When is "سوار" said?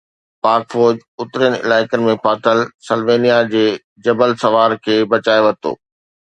4.45-4.71